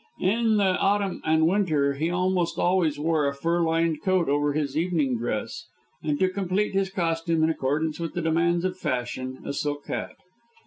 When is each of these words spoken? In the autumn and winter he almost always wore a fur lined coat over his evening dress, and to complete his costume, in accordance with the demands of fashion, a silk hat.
In 0.19 0.57
the 0.57 0.79
autumn 0.79 1.21
and 1.23 1.45
winter 1.45 1.93
he 1.93 2.09
almost 2.09 2.57
always 2.57 2.97
wore 2.97 3.27
a 3.27 3.35
fur 3.35 3.61
lined 3.63 4.01
coat 4.01 4.29
over 4.29 4.53
his 4.53 4.75
evening 4.75 5.15
dress, 5.19 5.67
and 6.01 6.17
to 6.19 6.27
complete 6.27 6.73
his 6.73 6.89
costume, 6.89 7.43
in 7.43 7.51
accordance 7.51 7.99
with 7.99 8.15
the 8.15 8.21
demands 8.23 8.65
of 8.65 8.75
fashion, 8.79 9.37
a 9.45 9.53
silk 9.53 9.85
hat. 9.85 10.15